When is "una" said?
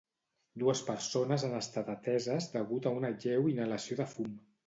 3.01-3.13